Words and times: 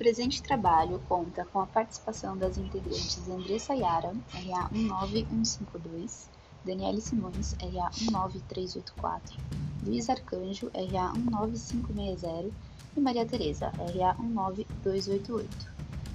presente 0.00 0.42
trabalho 0.42 0.98
conta 1.06 1.44
com 1.44 1.60
a 1.60 1.66
participação 1.66 2.34
das 2.34 2.56
integrantes 2.56 3.28
Andressa 3.28 3.74
Yara, 3.74 4.14
RA 4.32 4.70
19152, 4.72 6.30
Daniele 6.64 7.02
Simões, 7.02 7.54
RA 7.60 7.90
19384, 8.10 9.36
Luiz 9.84 10.08
Arcanjo, 10.08 10.70
RA 10.74 11.12
19560 11.12 12.50
e 12.96 13.00
Maria 13.00 13.26
Tereza, 13.26 13.66
RA 13.76 14.16
19288. 14.18 15.68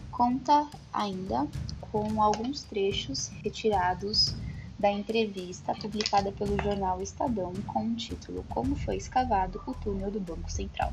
Conta 0.09 0.67
ainda 0.91 1.47
com 1.79 2.23
alguns 2.23 2.63
trechos 2.63 3.27
retirados 3.43 4.33
da 4.79 4.91
entrevista 4.91 5.75
publicada 5.75 6.31
pelo 6.31 6.59
jornal 6.63 7.03
Estadão 7.03 7.53
com 7.67 7.85
o 7.85 7.95
título 7.95 8.43
Como 8.49 8.75
foi 8.75 8.97
escavado 8.97 9.61
o 9.67 9.75
túnel 9.75 10.09
do 10.09 10.19
Banco 10.19 10.51
Central. 10.51 10.91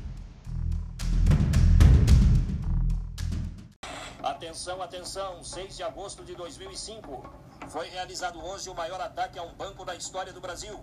Atenção, 4.43 4.81
atenção, 4.81 5.41
6 5.41 5.77
de 5.77 5.83
agosto 5.83 6.21
de 6.21 6.35
2005. 6.35 7.23
Foi 7.69 7.87
realizado 7.87 8.43
hoje 8.43 8.69
o 8.69 8.75
maior 8.75 8.99
ataque 8.99 9.39
a 9.39 9.41
um 9.41 9.53
banco 9.53 9.85
da 9.85 9.95
história 9.95 10.33
do 10.33 10.41
Brasil. 10.41 10.77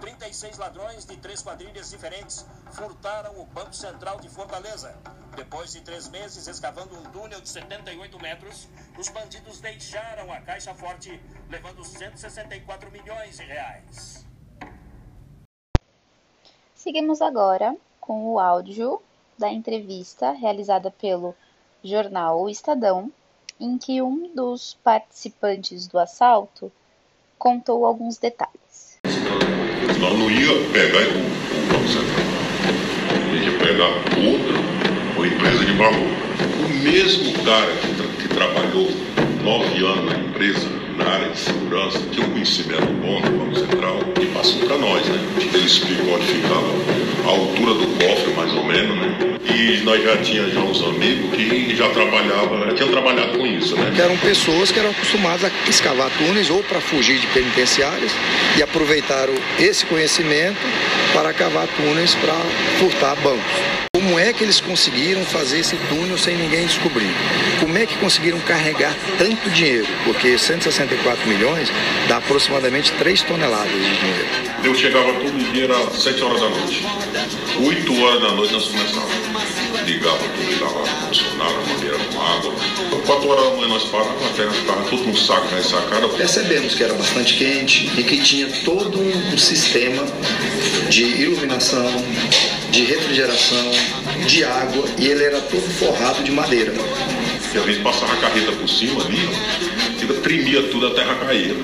36 0.00 0.56
ladrões 0.56 1.04
de 1.04 1.18
três 1.18 1.42
quadrilhas 1.42 1.90
diferentes 1.90 2.46
furtaram 2.70 3.38
o 3.38 3.44
Banco 3.44 3.74
Central 3.74 4.18
de 4.18 4.30
Fortaleza. 4.30 4.96
Depois 5.36 5.72
de 5.72 5.82
três 5.82 6.08
meses 6.08 6.46
escavando 6.46 6.98
um 6.98 7.02
túnel 7.12 7.42
de 7.42 7.50
78 7.50 8.18
metros, 8.18 8.66
os 8.98 9.10
bandidos 9.10 9.60
deixaram 9.60 10.32
a 10.32 10.40
Caixa 10.40 10.74
Forte, 10.74 11.22
levando 11.50 11.84
164 11.84 12.90
milhões 12.90 13.36
de 13.36 13.44
reais. 13.44 14.26
Seguimos 16.74 17.20
agora 17.20 17.76
com 18.00 18.32
o 18.32 18.40
áudio 18.40 19.02
da 19.38 19.52
entrevista 19.52 20.30
realizada 20.30 20.90
pelo 20.90 21.36
jornal 21.82 22.42
O 22.42 22.48
Estadão, 22.48 23.10
em 23.60 23.76
que 23.78 24.02
um 24.02 24.30
dos 24.34 24.76
participantes 24.82 25.86
do 25.86 25.98
assalto 25.98 26.70
contou 27.38 27.84
alguns 27.84 28.18
detalhes. 28.18 28.98
Nós 30.00 30.18
não 30.18 30.30
ia 30.30 30.72
pegar 30.72 31.00
o, 31.00 31.42
Banco 31.70 31.88
ia 33.36 33.58
pegar 33.58 33.88
outra, 33.88 34.56
uma 35.16 35.26
empresa 35.26 35.64
de 35.64 35.72
valor. 35.72 36.10
O 36.64 36.68
mesmo 36.82 37.32
cara 37.44 37.72
que, 37.76 37.94
tra 37.94 38.06
que 38.20 38.28
trabalhou 38.34 38.88
nove 39.42 39.84
anos 39.84 40.04
na 40.04 40.18
empresa, 40.18 40.68
na 40.96 41.04
área 41.04 41.28
de 41.30 41.38
segurança, 41.38 41.98
tinha 42.10 42.26
um 42.26 42.30
conhecimento 42.30 42.86
bom 43.02 43.20
do 43.20 43.30
Banco 43.30 43.56
Central, 43.58 43.98
e 44.20 44.26
passou 44.26 44.60
para 44.60 44.78
nós, 44.78 45.04
né? 45.06 45.18
Ele 45.52 45.66
explicou 45.66 46.14
onde 46.14 46.26
ficava 46.26 46.66
a 47.26 47.30
altura 47.30 47.74
do 47.74 47.86
cofre, 47.98 48.32
mais 48.34 48.52
ou 48.54 48.64
menos, 48.64 48.96
né? 48.96 49.38
E 49.44 49.82
nós 49.82 50.02
já 50.02 50.16
tínhamos 50.18 50.54
já 50.54 50.60
uns 50.60 50.82
amigos 50.82 51.34
que 51.34 51.74
já 51.74 51.88
trabalhavam, 51.88 52.60
já 52.66 52.74
tinham 52.74 52.90
trabalhado 52.90 53.38
com 53.38 53.46
isso, 53.46 53.76
né? 53.76 53.92
Que 53.94 54.00
eram 54.00 54.16
pessoas 54.18 54.70
que 54.70 54.78
eram 54.78 54.90
acostumadas 54.90 55.44
a 55.44 55.68
escavar 55.68 56.10
túneis 56.18 56.48
ou 56.48 56.62
para 56.62 56.80
fugir 56.80 57.18
de 57.18 57.26
penitenciárias 57.28 58.12
e 58.56 58.62
aproveitaram 58.62 59.34
esse 59.58 59.84
conhecimento 59.86 60.58
para 61.12 61.32
cavar 61.32 61.66
túneis 61.76 62.14
para 62.14 62.34
furtar 62.78 63.16
bancos. 63.16 63.71
Como 63.94 64.18
é 64.18 64.32
que 64.32 64.42
eles 64.42 64.58
conseguiram 64.58 65.22
fazer 65.26 65.58
esse 65.58 65.76
túnel 65.90 66.16
sem 66.16 66.34
ninguém 66.34 66.64
descobrir? 66.64 67.14
Como 67.60 67.76
é 67.76 67.84
que 67.84 67.94
conseguiram 67.98 68.40
carregar 68.40 68.96
tanto 69.18 69.50
dinheiro? 69.50 69.86
Porque 70.04 70.38
164 70.38 71.28
milhões 71.28 71.68
dá 72.08 72.16
aproximadamente 72.16 72.90
3 72.92 73.22
toneladas 73.22 73.70
de 73.70 73.78
dinheiro. 73.78 74.26
Eu 74.64 74.74
chegava 74.74 75.12
todo 75.12 75.52
dia 75.52 75.68
às 75.76 76.02
7 76.02 76.22
horas 76.22 76.40
da 76.40 76.48
noite. 76.48 76.86
8 77.62 78.02
horas 78.02 78.22
da 78.22 78.32
noite 78.32 78.52
nós 78.54 78.64
começávamos. 78.64 79.14
Ligava 79.84 80.18
tudo, 80.18 80.50
ligava 80.50 80.86
funcionava, 80.86 81.58
a 81.58 81.66
maneira 81.74 81.98
com 81.98 82.20
água. 82.22 82.54
4 83.04 83.28
horas 83.28 83.44
da 83.44 83.50
manhã 83.50 83.68
nós 83.68 83.84
parávamos, 83.84 84.24
até 84.24 84.44
nós 84.46 84.56
ficávamos 84.56 84.88
tudo 84.88 85.04
num 85.04 85.16
saco 85.16 85.54
na 85.54 85.62
sacada. 85.62 86.08
Percebemos 86.08 86.74
que 86.74 86.82
era 86.82 86.94
bastante 86.94 87.34
quente 87.34 87.90
e 87.94 88.02
que 88.02 88.22
tinha 88.22 88.48
todo 88.64 88.98
um 88.98 89.36
sistema 89.36 90.02
de 90.88 91.02
iluminação, 91.02 91.92
de 92.72 92.84
refrigeração, 92.84 93.70
de 94.26 94.44
água 94.44 94.84
e 94.98 95.06
ele 95.06 95.24
era 95.24 95.40
todo 95.42 95.62
forrado 95.78 96.24
de 96.24 96.32
madeira. 96.32 96.72
E 97.54 97.58
às 97.58 97.64
vezes 97.64 97.82
passava 97.82 98.14
a 98.14 98.16
carreta 98.16 98.50
por 98.52 98.68
cima 98.68 99.04
ali, 99.04 99.28
ó, 99.28 100.20
tremia 100.22 100.62
tudo, 100.70 100.86
a 100.86 100.94
terra 100.94 101.14
caía. 101.16 101.54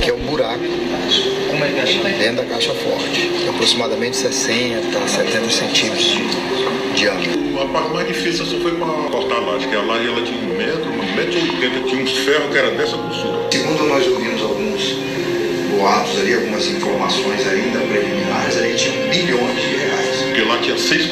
Que 0.00 0.10
é 0.10 0.14
um 0.14 0.20
buraco 0.20 0.64
dentro 2.18 2.36
da 2.36 2.44
caixa 2.44 2.72
forte, 2.72 3.30
aproximadamente 3.48 4.16
60, 4.16 5.06
70 5.06 5.50
centímetros 5.50 6.06
de 6.06 6.94
diâmetro. 6.94 7.60
A 7.60 7.66
parte 7.66 7.92
mais 7.92 8.08
difícil 8.08 8.46
só 8.46 8.56
foi 8.58 8.72
para 8.72 8.86
cortar 8.86 9.36
a 9.36 9.40
laje, 9.40 9.68
que 9.68 9.76
a 9.76 9.82
laje 9.82 10.08
ela 10.08 10.22
tinha 10.22 10.38
um 10.38 10.56
metro, 10.56 10.90
um 10.90 11.14
metro 11.14 11.38
e 11.38 11.50
oitenta, 11.50 11.88
tinha 11.88 12.02
uns 12.02 12.12
ferros 12.18 12.50
que 12.50 12.58
era 12.58 12.70
dessa 12.70 12.96
grossura. 12.96 13.48
Segundo 13.50 13.84
nós 13.84 14.06
ouvimos 14.06 14.42
alguns 14.42 14.96
boatos 15.76 16.18
ali, 16.20 16.34
algumas 16.34 16.66
informações 16.66 17.46
ainda 17.46 17.78
preliminares, 17.80 18.33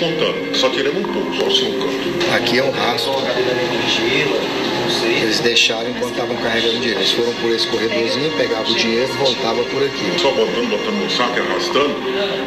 contando, 0.02 0.56
só 0.56 0.68
tiramos 0.70 0.98
um 0.98 1.12
pouco, 1.12 1.32
só 1.36 1.64
canto. 1.64 2.34
Aqui 2.34 2.58
é 2.58 2.64
um 2.64 2.70
rastro. 2.72 3.12
Eles 5.04 5.38
deixaram 5.40 5.88
enquanto 5.90 6.12
estavam 6.12 6.36
carregando 6.36 6.80
dinheiro. 6.80 6.98
Eles 6.98 7.12
foram 7.12 7.32
por 7.34 7.50
esse 7.52 7.66
corredorzinho, 7.68 8.30
pegavam 8.36 8.72
o 8.72 8.74
dinheiro 8.74 9.08
e 9.08 9.16
voltavam 9.16 9.64
por 9.64 9.82
aqui. 9.82 10.20
Só 10.20 10.30
botando, 10.32 10.70
botando 10.70 11.04
no 11.04 11.10
saco, 11.10 11.38
arrastando 11.38 11.94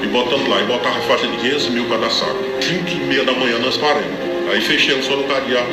e 0.03 0.07
botando 0.07 0.49
lá. 0.49 0.61
E 0.61 0.66
botava 0.66 0.97
a 0.97 1.01
faixa 1.03 1.27
de 1.27 1.38
500 1.38 1.69
mil 1.69 1.85
cada 1.88 2.09
saco. 2.09 2.38
5 2.61 2.89
e 2.89 2.95
meia 3.05 3.23
da 3.23 3.31
manhã 3.31 3.57
nós 3.59 3.77
paramos. 3.77 4.19
Aí 4.51 4.59
fechamos 4.59 5.05
só 5.05 5.16
no 5.16 5.23
cadeado. 5.23 5.69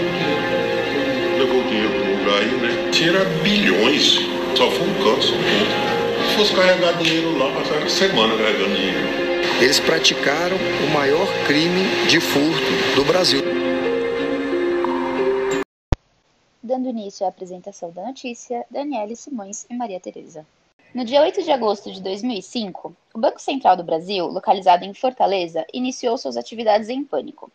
Levou 1.39 1.61
o 1.61 1.65
dinheiro 1.65 1.91
pro 1.91 2.11
lugar 2.13 2.39
aí, 2.39 2.47
né? 2.47 2.89
Tinha 2.93 3.25
bilhões. 3.43 4.21
Só 4.55 4.71
foi 4.71 4.87
um 4.87 4.95
canto, 5.03 5.25
só 5.25 5.35
um 5.35 5.39
ponto. 5.39 6.29
Se 6.29 6.37
fosse 6.37 6.53
carregar 6.55 6.93
dinheiro 6.99 7.37
lá, 7.37 7.51
passaria 7.51 7.89
semana 7.89 8.37
carregando 8.37 8.75
dinheiro. 8.77 9.22
Eles 9.63 9.79
praticaram 9.79 10.57
o 10.57 10.93
maior 10.93 11.25
crime 11.47 12.09
de 12.09 12.19
furto 12.19 12.97
do 12.97 13.05
Brasil. 13.05 13.43
Dando 16.61 16.89
início 16.89 17.25
à 17.25 17.29
apresentação 17.29 17.93
da 17.93 18.05
notícia, 18.05 18.67
Daniele 18.69 19.15
Simões 19.15 19.65
e 19.71 19.75
Maria 19.75 20.01
Tereza. 20.01 20.45
No 20.93 21.05
dia 21.05 21.23
8 21.23 21.45
de 21.45 21.53
agosto 21.53 21.93
de 21.93 22.03
2005, 22.03 22.93
o 23.15 23.21
Banco 23.21 23.41
Central 23.41 23.77
do 23.77 23.85
Brasil, 23.85 24.27
localizado 24.27 24.85
em 24.85 24.93
Fortaleza, 24.93 25.65
iniciou 25.73 26.19
suas 26.19 26.37
atividades 26.37 26.89
em 26.89 27.05
pânico. 27.05 27.49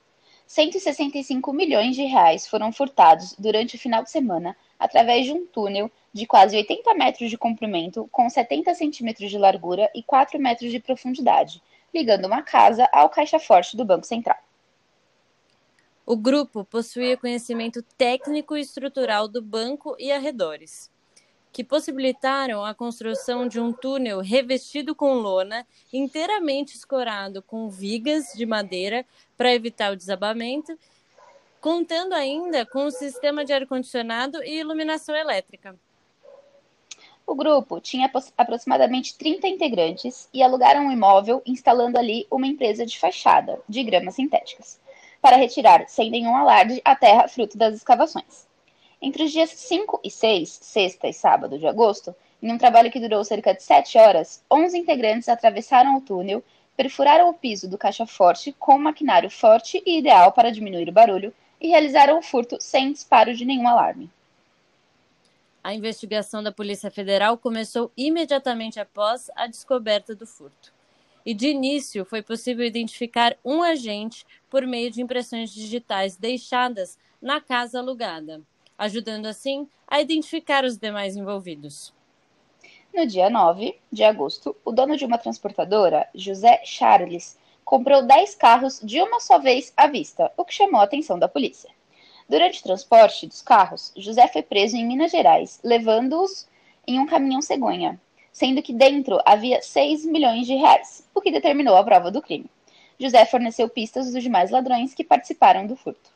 165 0.47 1.51
milhões 1.51 1.93
de 1.93 2.03
reais 2.03 2.47
foram 2.47 2.71
furtados 2.71 3.35
durante 3.37 3.75
o 3.75 3.79
final 3.79 4.01
de 4.01 4.11
semana 4.11 4.55
através 4.79 5.25
de 5.25 5.33
um 5.33 5.45
túnel 5.45 5.91
de 6.13 6.25
quase 6.25 6.55
80 6.55 6.93
metros 6.93 7.29
de 7.29 7.37
comprimento, 7.37 8.07
com 8.13 8.29
70 8.29 8.73
centímetros 8.75 9.29
de 9.29 9.37
largura 9.37 9.91
e 9.93 10.01
4 10.01 10.39
metros 10.39 10.71
de 10.71 10.79
profundidade, 10.79 11.61
ligando 11.97 12.25
uma 12.25 12.43
casa 12.43 12.87
ao 12.93 13.09
caixa 13.09 13.39
forte 13.39 13.75
do 13.75 13.83
Banco 13.83 14.05
Central. 14.05 14.37
O 16.05 16.15
grupo 16.15 16.63
possuía 16.63 17.17
conhecimento 17.17 17.81
técnico 17.97 18.55
e 18.55 18.61
estrutural 18.61 19.27
do 19.27 19.41
banco 19.41 19.95
e 19.97 20.11
arredores, 20.11 20.91
que 21.51 21.63
possibilitaram 21.63 22.63
a 22.63 22.75
construção 22.75 23.47
de 23.47 23.59
um 23.59 23.73
túnel 23.73 24.21
revestido 24.21 24.93
com 24.93 25.15
lona, 25.15 25.65
inteiramente 25.91 26.77
escorado 26.77 27.41
com 27.41 27.67
vigas 27.67 28.31
de 28.33 28.45
madeira 28.45 29.03
para 29.35 29.53
evitar 29.53 29.91
o 29.91 29.97
desabamento, 29.97 30.77
contando 31.59 32.13
ainda 32.13 32.63
com 32.63 32.85
um 32.85 32.91
sistema 32.91 33.43
de 33.43 33.53
ar-condicionado 33.53 34.43
e 34.43 34.59
iluminação 34.59 35.15
elétrica. 35.15 35.75
O 37.27 37.35
grupo 37.35 37.81
tinha 37.81 38.09
aproximadamente 38.37 39.17
30 39.17 39.49
integrantes 39.49 40.29
e 40.33 40.41
alugaram 40.41 40.87
um 40.87 40.91
imóvel 40.93 41.41
instalando 41.45 41.99
ali 41.99 42.25
uma 42.31 42.47
empresa 42.47 42.85
de 42.85 42.97
fachada 42.97 43.59
de 43.67 43.83
gramas 43.83 44.15
sintéticas 44.15 44.79
para 45.21 45.35
retirar, 45.35 45.89
sem 45.89 46.09
nenhum 46.09 46.37
alarde, 46.37 46.81
a 46.85 46.95
terra 46.95 47.27
fruto 47.27 47.57
das 47.57 47.75
escavações. 47.75 48.47
Entre 49.01 49.23
os 49.23 49.31
dias 49.33 49.49
5 49.49 49.99
e 50.05 50.09
6, 50.09 50.59
sexta 50.61 51.09
e 51.09 51.13
sábado 51.13 51.59
de 51.59 51.67
agosto, 51.67 52.15
em 52.41 52.49
um 52.49 52.57
trabalho 52.57 52.89
que 52.89 52.99
durou 52.99 53.21
cerca 53.25 53.53
de 53.53 53.61
7 53.61 53.97
horas, 53.97 54.41
11 54.49 54.77
integrantes 54.77 55.27
atravessaram 55.27 55.97
o 55.97 56.01
túnel, 56.01 56.41
perfuraram 56.77 57.27
o 57.27 57.33
piso 57.33 57.69
do 57.69 57.77
caixa 57.77 58.05
forte 58.05 58.53
com 58.53 58.75
um 58.75 58.79
maquinário 58.79 59.29
forte 59.29 59.83
e 59.85 59.97
ideal 59.97 60.31
para 60.31 60.49
diminuir 60.49 60.87
o 60.87 60.93
barulho 60.93 61.33
e 61.59 61.67
realizaram 61.67 62.19
o 62.19 62.21
furto 62.21 62.55
sem 62.61 62.93
disparo 62.93 63.35
de 63.35 63.43
nenhum 63.43 63.67
alarme. 63.67 64.09
A 65.67 65.73
investigação 65.73 66.41
da 66.41 66.49
Polícia 66.49 66.89
Federal 66.89 67.37
começou 67.37 67.91
imediatamente 67.97 68.79
após 68.79 69.29
a 69.35 69.47
descoberta 69.47 70.15
do 70.15 70.25
furto 70.25 70.73
e 71.25 71.33
de 71.33 71.49
início 71.49 72.05
foi 72.05 72.21
possível 72.21 72.65
identificar 72.65 73.35
um 73.43 73.61
agente 73.61 74.25
por 74.49 74.65
meio 74.65 74.89
de 74.89 75.01
impressões 75.01 75.51
digitais 75.51 76.15
deixadas 76.15 76.97
na 77.21 77.41
casa 77.41 77.79
alugada, 77.79 78.41
ajudando 78.77 79.25
assim 79.25 79.67
a 79.85 79.99
identificar 79.99 80.63
os 80.63 80.77
demais 80.77 81.17
envolvidos. 81.17 81.93
No 82.95 83.05
dia 83.05 83.29
9 83.29 83.77
de 83.91 84.05
agosto, 84.05 84.55
o 84.63 84.71
dono 84.71 84.95
de 84.95 85.03
uma 85.03 85.17
transportadora, 85.17 86.07
José 86.15 86.61
Charles, 86.63 87.37
comprou 87.65 88.03
10 88.03 88.35
carros 88.35 88.79
de 88.81 89.01
uma 89.01 89.19
só 89.19 89.37
vez 89.37 89.73
à 89.75 89.87
vista, 89.87 90.31
o 90.37 90.45
que 90.45 90.53
chamou 90.53 90.79
a 90.79 90.85
atenção 90.85 91.19
da 91.19 91.27
polícia. 91.27 91.69
Durante 92.29 92.59
o 92.59 92.63
transporte 92.63 93.25
dos 93.25 93.41
carros, 93.41 93.93
José 93.95 94.27
foi 94.27 94.41
preso 94.41 94.75
em 94.75 94.85
Minas 94.85 95.11
Gerais, 95.11 95.59
levando-os 95.63 96.47
em 96.85 96.99
um 96.99 97.05
caminhão 97.05 97.41
cegonha, 97.41 97.99
sendo 98.33 98.61
que 98.61 98.73
dentro 98.73 99.19
havia 99.25 99.61
6 99.61 100.05
milhões 100.05 100.45
de 100.45 100.53
reais, 100.53 101.07
o 101.15 101.21
que 101.21 101.31
determinou 101.31 101.77
a 101.77 101.83
prova 101.83 102.11
do 102.11 102.21
crime. 102.21 102.49
José 102.99 103.25
forneceu 103.25 103.69
pistas 103.69 104.11
dos 104.11 104.21
demais 104.21 104.51
ladrões 104.51 104.93
que 104.93 105.03
participaram 105.03 105.65
do 105.65 105.75
furto. 105.75 106.09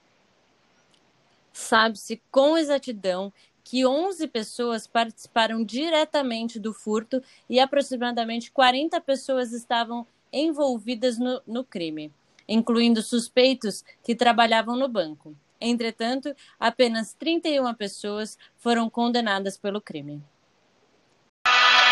Sabe-se 1.54 2.22
com 2.32 2.58
exatidão 2.58 3.32
que 3.64 3.86
11 3.86 4.28
pessoas 4.28 4.88
participaram 4.88 5.64
diretamente 5.64 6.60
do 6.60 6.74
furto 6.74 7.24
e 7.50 7.60
aproximadamente 7.60 8.52
40 8.52 9.00
pessoas 9.00 9.54
estavam 9.54 10.06
envolvidas 10.34 11.18
no, 11.18 11.42
no 11.46 11.64
crime, 11.64 12.12
incluindo 12.48 13.02
suspeitos 13.02 13.84
que 14.04 14.16
trabalhavam 14.16 14.76
no 14.76 14.88
banco. 14.88 15.36
Entretanto, 15.62 16.36
apenas 16.60 17.14
31 17.14 17.72
pessoas 17.76 18.36
foram 18.58 18.90
condenadas 18.90 19.58
pelo 19.58 19.80
crime. 19.80 20.24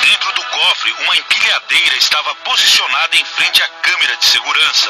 Dentro 0.01 0.33
do 0.33 0.43
cofre, 0.43 0.91
uma 1.03 1.17
empilhadeira 1.17 1.95
estava 1.97 2.33
posicionada 2.35 3.15
em 3.15 3.23
frente 3.23 3.61
à 3.61 3.67
câmera 3.67 4.15
de 4.17 4.25
segurança. 4.25 4.89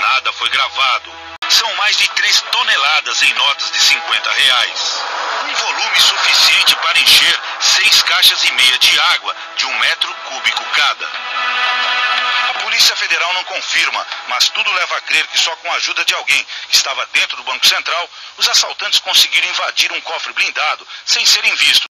Nada 0.00 0.32
foi 0.32 0.48
gravado. 0.48 1.10
São 1.50 1.74
mais 1.76 1.98
de 1.98 2.08
3 2.08 2.40
toneladas 2.50 3.22
em 3.22 3.34
notas 3.34 3.70
de 3.70 3.78
50 3.78 4.32
reais. 4.32 5.04
Um 5.44 5.54
volume 5.54 6.00
suficiente 6.00 6.74
para 6.76 6.98
encher 6.98 7.40
seis 7.60 8.02
caixas 8.02 8.42
e 8.44 8.52
meia 8.52 8.78
de 8.78 8.98
água 8.98 9.36
de 9.56 9.66
um 9.66 9.78
metro 9.78 10.14
cúbico 10.28 10.64
cada. 10.72 11.06
A 12.74 12.76
Polícia 12.76 12.96
Federal 12.96 13.32
não 13.34 13.44
confirma, 13.44 14.04
mas 14.28 14.48
tudo 14.48 14.68
leva 14.68 14.96
a 14.96 15.00
crer 15.02 15.24
que 15.28 15.38
só 15.38 15.54
com 15.58 15.68
a 15.68 15.76
ajuda 15.76 16.04
de 16.04 16.12
alguém 16.12 16.44
que 16.68 16.74
estava 16.74 17.06
dentro 17.12 17.36
do 17.36 17.44
Banco 17.44 17.64
Central, 17.64 18.08
os 18.36 18.48
assaltantes 18.48 18.98
conseguiram 18.98 19.48
invadir 19.48 19.92
um 19.92 20.00
cofre 20.00 20.32
blindado 20.32 20.84
sem 21.06 21.24
serem 21.24 21.54
vistos. 21.54 21.86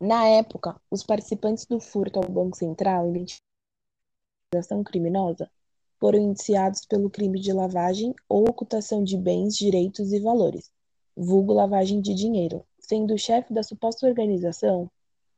Na 0.00 0.26
época, 0.28 0.80
os 0.90 1.02
participantes 1.02 1.66
do 1.66 1.78
furto 1.78 2.20
ao 2.20 2.26
Banco 2.26 2.56
Central, 2.56 3.10
identificação 3.10 4.82
criminosa, 4.82 5.50
foram 6.00 6.18
indiciados 6.18 6.86
pelo 6.86 7.10
crime 7.10 7.38
de 7.38 7.52
lavagem 7.52 8.14
ou 8.26 8.48
ocultação 8.48 9.04
de 9.04 9.18
bens, 9.18 9.58
direitos 9.58 10.10
e 10.10 10.20
valores, 10.20 10.70
vulgo 11.14 11.52
lavagem 11.52 12.00
de 12.00 12.14
dinheiro, 12.14 12.66
sendo 12.78 13.12
o 13.12 13.18
chefe 13.18 13.52
da 13.52 13.62
suposta 13.62 14.06
organização 14.06 14.90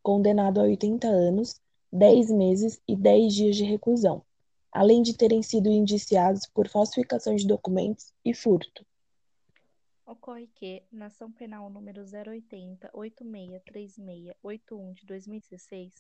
condenado 0.06 0.60
a 0.60 0.62
80 0.62 1.08
anos, 1.08 1.60
10 1.92 2.30
meses 2.30 2.80
e 2.86 2.94
10 2.94 3.34
dias 3.34 3.56
de 3.56 3.64
reclusão, 3.64 4.24
além 4.70 5.02
de 5.02 5.16
terem 5.16 5.42
sido 5.42 5.68
indiciados 5.68 6.46
por 6.46 6.68
falsificação 6.68 7.34
de 7.34 7.44
documentos 7.44 8.14
e 8.24 8.32
furto. 8.32 8.86
Ocorre 10.06 10.46
que, 10.54 10.84
na 10.92 11.06
ação 11.06 11.32
penal 11.32 11.68
número 11.68 12.04
080-863681 12.04 14.94
de 14.94 15.04
2016, 15.06 15.92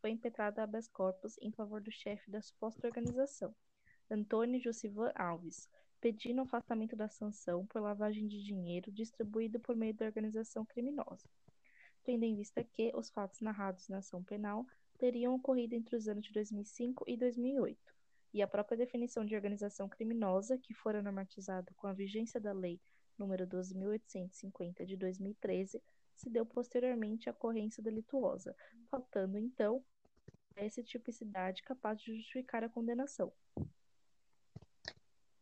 foi 0.00 0.08
impetrado 0.08 0.62
habeas 0.62 0.88
corpus 0.88 1.36
em 1.42 1.52
favor 1.52 1.82
do 1.82 1.92
chefe 1.92 2.30
da 2.30 2.40
suposta 2.40 2.86
organização, 2.86 3.54
Antônio 4.10 4.58
Josivan 4.58 5.12
Alves, 5.14 5.68
pedindo 6.00 6.38
o 6.38 6.44
afastamento 6.44 6.96
da 6.96 7.10
sanção 7.10 7.66
por 7.66 7.82
lavagem 7.82 8.26
de 8.26 8.42
dinheiro 8.42 8.90
distribuído 8.90 9.60
por 9.60 9.76
meio 9.76 9.92
da 9.92 10.06
organização 10.06 10.64
criminosa, 10.64 11.28
tendo 12.10 12.24
em 12.24 12.34
vista 12.34 12.64
que 12.64 12.90
os 12.96 13.08
fatos 13.08 13.40
narrados 13.40 13.88
na 13.88 13.98
ação 13.98 14.20
penal 14.24 14.66
teriam 14.98 15.32
ocorrido 15.36 15.76
entre 15.76 15.94
os 15.94 16.08
anos 16.08 16.24
de 16.24 16.32
2005 16.32 17.04
e 17.06 17.16
2008, 17.16 17.78
e 18.34 18.42
a 18.42 18.48
própria 18.48 18.76
definição 18.76 19.24
de 19.24 19.36
organização 19.36 19.88
criminosa, 19.88 20.58
que 20.58 20.74
fora 20.74 21.00
normatizada 21.00 21.72
com 21.76 21.86
a 21.86 21.92
vigência 21.92 22.40
da 22.40 22.52
Lei 22.52 22.80
número 23.16 23.46
12.850 23.46 24.84
de 24.84 24.96
2013, 24.96 25.80
se 26.16 26.28
deu 26.28 26.44
posteriormente 26.44 27.28
à 27.28 27.32
ocorrência 27.32 27.80
delituosa, 27.80 28.56
faltando, 28.90 29.38
então, 29.38 29.80
essa 30.56 30.82
tipicidade 30.82 31.62
capaz 31.62 32.00
de 32.00 32.16
justificar 32.16 32.64
a 32.64 32.68
condenação. 32.68 33.32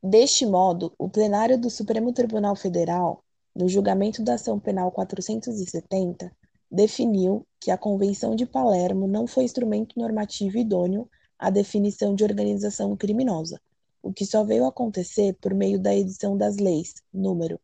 Deste 0.03 0.45
modo, 0.45 0.93
o 0.99 1.09
plenário 1.09 1.59
do 1.59 1.71
Supremo 1.71 2.13
Tribunal 2.13 2.55
Federal, 2.55 3.25
no 3.57 3.69
julgamento 3.69 4.23
da 4.23 4.35
ação 4.35 4.61
penal 4.61 4.93
470, 4.93 6.37
definiu 6.71 7.47
que 7.61 7.71
a 7.71 7.79
Convenção 7.79 8.37
de 8.37 8.47
Palermo 8.47 9.07
não 9.07 9.27
foi 9.27 9.45
instrumento 9.45 9.99
normativo 9.99 10.59
idôneo 10.59 11.09
à 11.39 11.51
definição 11.51 12.15
de 12.15 12.25
organização 12.25 12.97
criminosa, 12.97 13.61
o 14.03 14.13
que 14.13 14.27
só 14.27 14.45
veio 14.45 14.67
acontecer 14.67 15.35
por 15.41 15.55
meio 15.55 15.79
da 15.79 15.95
edição 15.95 16.37
das 16.37 16.57
leis 16.57 16.95
número 17.13 17.61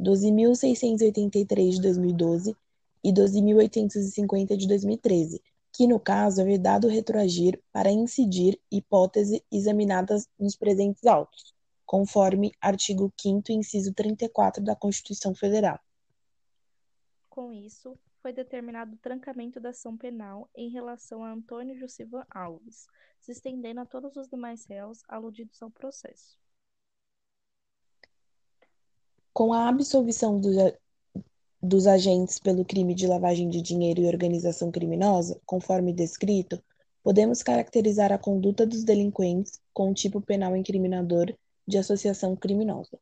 12.683 0.00 1.70
de 1.70 1.80
2012 1.82 2.56
e 3.02 3.12
12.850 3.12 4.56
de 4.56 4.68
2013, 4.68 5.42
que 5.72 5.86
no 5.86 5.98
caso 5.98 6.40
é 6.40 6.44
vedado 6.44 6.88
retroagir 6.88 7.60
para 7.72 7.90
incidir 7.90 8.60
hipótese 8.70 9.42
examinadas 9.50 10.28
nos 10.38 10.56
presentes 10.56 11.04
autos, 11.06 11.54
conforme 11.84 12.52
artigo 12.60 13.12
5º, 13.16 13.50
inciso 13.50 13.92
34 13.92 14.62
da 14.62 14.74
Constituição 14.74 15.34
Federal. 15.34 15.78
Com 17.28 17.52
isso, 17.52 17.96
foi 18.22 18.32
determinado 18.32 18.94
o 18.94 18.98
trancamento 18.98 19.60
da 19.60 19.70
ação 19.70 19.96
penal 19.96 20.48
em 20.54 20.70
relação 20.70 21.24
a 21.24 21.32
Antônio 21.32 21.78
Josivan 21.78 22.24
Alves, 22.30 22.86
se 23.20 23.32
estendendo 23.32 23.80
a 23.80 23.86
todos 23.86 24.16
os 24.16 24.28
demais 24.28 24.66
réus 24.66 25.02
aludidos 25.08 25.62
ao 25.62 25.70
processo. 25.70 26.38
Com 29.32 29.52
a 29.52 29.68
absolvição 29.68 30.40
dos, 30.40 30.56
dos 31.62 31.86
agentes 31.86 32.38
pelo 32.38 32.64
crime 32.64 32.94
de 32.94 33.06
lavagem 33.06 33.48
de 33.48 33.62
dinheiro 33.62 34.00
e 34.00 34.06
organização 34.06 34.70
criminosa, 34.70 35.40
conforme 35.46 35.92
descrito, 35.92 36.62
podemos 37.02 37.42
caracterizar 37.42 38.12
a 38.12 38.18
conduta 38.18 38.66
dos 38.66 38.84
delinquentes 38.84 39.60
com 39.72 39.90
o 39.90 39.94
tipo 39.94 40.20
penal 40.20 40.56
incriminador 40.56 41.34
de 41.66 41.78
associação 41.78 42.34
criminosa. 42.34 42.98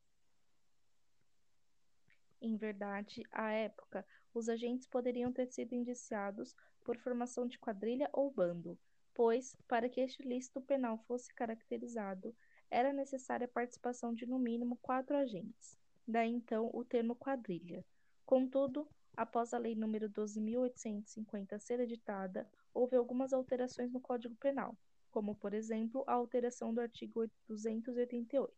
Em 2.41 2.55
verdade, 2.55 3.23
à 3.31 3.51
época, 3.51 4.05
os 4.37 4.49
agentes 4.49 4.87
poderiam 4.87 5.31
ter 5.31 5.47
sido 5.47 5.73
indiciados 5.73 6.55
por 6.83 6.97
formação 6.97 7.47
de 7.47 7.59
quadrilha 7.59 8.09
ou 8.13 8.31
bando, 8.31 8.77
pois, 9.13 9.55
para 9.67 9.89
que 9.89 10.01
este 10.01 10.23
lícito 10.23 10.61
penal 10.61 10.97
fosse 11.07 11.33
caracterizado, 11.33 12.35
era 12.69 12.93
necessária 12.93 13.45
a 13.45 13.49
participação 13.49 14.13
de 14.13 14.25
no 14.25 14.37
mínimo 14.37 14.77
quatro 14.77 15.15
agentes 15.17 15.77
daí 16.07 16.31
então 16.31 16.69
o 16.73 16.85
termo 16.85 17.15
quadrilha. 17.15 17.85
Contudo, 18.25 18.87
após 19.15 19.53
a 19.53 19.57
Lei 19.57 19.75
nº 19.75 20.09
12.850 20.09 21.59
ser 21.59 21.79
editada, 21.81 22.49
houve 22.73 22.95
algumas 22.95 23.33
alterações 23.33 23.91
no 23.91 23.99
Código 23.99 24.35
Penal, 24.35 24.77
como, 25.11 25.35
por 25.35 25.53
exemplo, 25.53 26.03
a 26.07 26.13
alteração 26.13 26.73
do 26.73 26.79
artigo 26.79 27.29
288. 27.47 28.53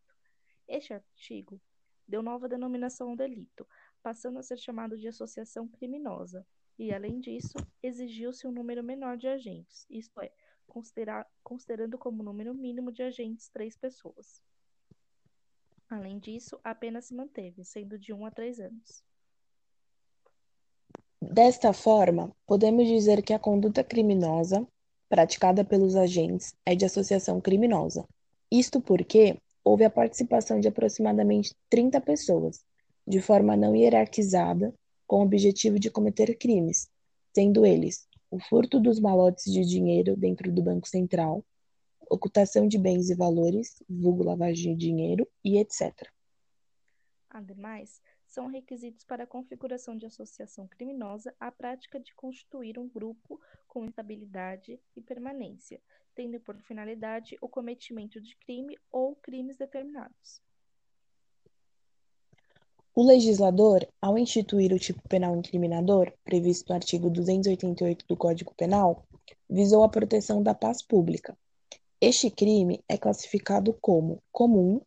Este 0.67 0.93
artigo 0.93 1.59
deu 2.07 2.21
nova 2.21 2.47
denominação 2.47 3.09
ao 3.09 3.15
delito, 3.15 3.67
passando 4.01 4.39
a 4.39 4.43
ser 4.43 4.57
chamado 4.57 4.97
de 4.97 5.07
associação 5.07 5.67
criminosa, 5.67 6.45
e, 6.77 6.93
além 6.93 7.19
disso, 7.19 7.57
exigiu-se 7.83 8.47
um 8.47 8.51
número 8.51 8.83
menor 8.83 9.17
de 9.17 9.27
agentes, 9.27 9.85
isto 9.89 10.19
é, 10.21 10.31
considerando 11.43 11.97
como 11.97 12.23
número 12.23 12.53
mínimo 12.53 12.91
de 12.91 13.03
agentes 13.03 13.49
três 13.49 13.75
pessoas. 13.75 14.41
Além 15.89 16.19
disso, 16.19 16.59
a 16.63 16.73
pena 16.73 17.01
se 17.01 17.13
manteve, 17.13 17.65
sendo 17.65 17.97
de 17.97 18.13
um 18.13 18.25
a 18.25 18.31
três 18.31 18.59
anos. 18.59 19.03
Desta 21.21 21.73
forma, 21.73 22.31
podemos 22.45 22.87
dizer 22.87 23.21
que 23.23 23.33
a 23.33 23.39
conduta 23.39 23.83
criminosa 23.83 24.65
praticada 25.09 25.65
pelos 25.65 25.95
agentes 25.95 26.55
é 26.65 26.75
de 26.75 26.85
associação 26.85 27.41
criminosa. 27.41 28.07
Isto 28.51 28.79
porque 28.79 29.37
houve 29.63 29.83
a 29.83 29.89
participação 29.89 30.59
de 30.59 30.67
aproximadamente 30.67 31.53
30 31.69 31.99
pessoas, 32.01 32.63
de 33.09 33.19
forma 33.19 33.57
não 33.57 33.75
hierarquizada, 33.75 34.71
com 35.07 35.21
o 35.21 35.23
objetivo 35.23 35.79
de 35.79 35.89
cometer 35.89 36.37
crimes, 36.37 36.87
sendo 37.33 37.65
eles 37.65 38.07
o 38.29 38.39
furto 38.39 38.79
dos 38.79 38.99
malotes 38.99 39.51
de 39.51 39.65
dinheiro 39.65 40.15
dentro 40.15 40.51
do 40.51 40.61
Banco 40.61 40.87
Central, 40.87 41.43
ocultação 42.07 42.67
de 42.67 42.77
bens 42.77 43.09
e 43.09 43.15
valores, 43.15 43.81
vulgo 43.89 44.23
lavagem 44.23 44.75
de 44.75 44.85
dinheiro 44.85 45.27
e 45.43 45.57
etc. 45.57 46.07
Ademais, 47.31 47.99
são 48.27 48.45
requisitos 48.45 49.03
para 49.03 49.23
a 49.23 49.27
configuração 49.27 49.97
de 49.97 50.05
associação 50.05 50.67
criminosa 50.67 51.33
a 51.39 51.51
prática 51.51 51.99
de 51.99 52.13
constituir 52.13 52.77
um 52.77 52.87
grupo 52.87 53.41
com 53.67 53.85
estabilidade 53.85 54.79
e 54.95 55.01
permanência, 55.01 55.81
tendo 56.13 56.39
por 56.39 56.55
finalidade 56.61 57.35
o 57.41 57.49
cometimento 57.49 58.21
de 58.21 58.35
crime 58.37 58.77
ou 58.91 59.15
crimes 59.15 59.57
determinados. 59.57 60.43
O 62.99 63.03
legislador, 63.05 63.87
ao 64.01 64.17
instituir 64.17 64.73
o 64.73 64.77
tipo 64.77 65.01
penal 65.07 65.33
incriminador, 65.33 66.11
previsto 66.21 66.67
no 66.67 66.75
artigo 66.75 67.09
288 67.09 68.03
do 68.05 68.17
Código 68.17 68.53
Penal, 68.57 69.05
visou 69.49 69.85
a 69.85 69.87
proteção 69.87 70.43
da 70.43 70.53
paz 70.53 70.81
pública. 70.81 71.33
Este 72.01 72.29
crime 72.29 72.83
é 72.89 72.97
classificado 72.97 73.73
como 73.79 74.21
comum, 74.33 74.81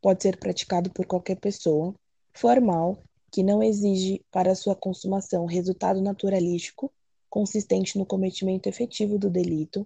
pode 0.00 0.22
ser 0.22 0.38
praticado 0.38 0.88
por 0.90 1.04
qualquer 1.04 1.34
pessoa, 1.34 1.92
formal, 2.32 2.96
que 3.28 3.42
não 3.42 3.60
exige 3.60 4.24
para 4.30 4.54
sua 4.54 4.76
consumação 4.76 5.44
resultado 5.44 6.00
naturalístico 6.00 6.92
consistente 7.28 7.98
no 7.98 8.06
cometimento 8.06 8.68
efetivo 8.68 9.18
do 9.18 9.28
delito, 9.28 9.84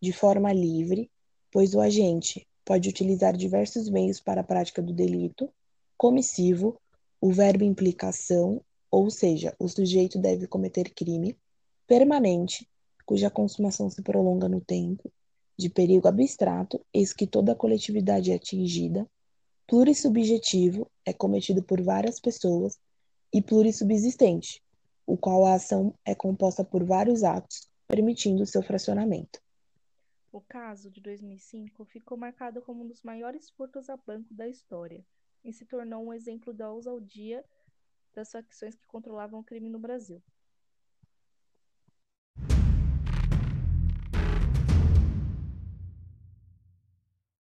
de 0.00 0.14
forma 0.14 0.50
livre, 0.50 1.10
pois 1.52 1.74
o 1.74 1.80
agente 1.82 2.48
pode 2.64 2.88
utilizar 2.88 3.36
diversos 3.36 3.90
meios 3.90 4.18
para 4.18 4.40
a 4.40 4.44
prática 4.44 4.80
do 4.80 4.94
delito, 4.94 5.52
comissivo, 5.98 6.80
o 7.22 7.30
verbo 7.30 7.62
implicação, 7.62 8.60
ou 8.90 9.08
seja, 9.08 9.54
o 9.56 9.68
sujeito 9.68 10.18
deve 10.18 10.48
cometer 10.48 10.92
crime, 10.92 11.38
permanente, 11.86 12.68
cuja 13.06 13.30
consumação 13.30 13.88
se 13.88 14.02
prolonga 14.02 14.48
no 14.48 14.60
tempo, 14.60 15.08
de 15.56 15.70
perigo 15.70 16.08
abstrato, 16.08 16.84
eis 16.92 17.12
que 17.12 17.24
toda 17.24 17.52
a 17.52 17.54
coletividade 17.54 18.32
é 18.32 18.34
atingida, 18.34 19.08
plurissubjetivo, 19.68 20.90
é 21.06 21.12
cometido 21.12 21.62
por 21.62 21.80
várias 21.80 22.18
pessoas, 22.18 22.76
e 23.32 23.40
plurissubsistente, 23.40 24.60
o 25.06 25.16
qual 25.16 25.46
a 25.46 25.54
ação 25.54 25.94
é 26.04 26.16
composta 26.16 26.64
por 26.64 26.82
vários 26.82 27.22
atos, 27.22 27.68
permitindo 27.86 28.44
seu 28.44 28.64
fracionamento. 28.64 29.40
O 30.32 30.40
caso 30.40 30.90
de 30.90 31.00
2005 31.00 31.84
ficou 31.84 32.18
marcado 32.18 32.60
como 32.62 32.82
um 32.82 32.88
dos 32.88 33.00
maiores 33.00 33.48
furtos 33.50 33.88
a 33.88 33.96
banco 33.96 34.34
da 34.34 34.48
história 34.48 35.04
e 35.44 35.52
se 35.52 35.64
tornou 35.64 36.06
um 36.06 36.12
exemplo 36.12 36.52
da 36.52 36.70
ousadia 36.70 37.44
das 38.14 38.30
facções 38.30 38.74
que 38.74 38.86
controlavam 38.86 39.40
o 39.40 39.44
crime 39.44 39.68
no 39.68 39.78
Brasil. 39.78 40.22